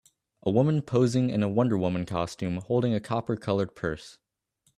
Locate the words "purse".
3.75-4.17